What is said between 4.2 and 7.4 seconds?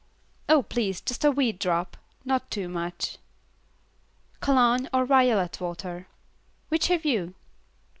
"Cologne or violet water?" "Which have you?"